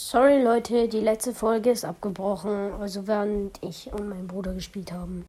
[0.00, 5.16] Sorry Leute, die letzte Folge ist abgebrochen, also während ich und mein Bruder gespielt haben.